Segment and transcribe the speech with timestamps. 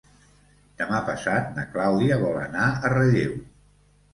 [0.81, 3.37] Demà passat na Clàudia vol anar a Relleu.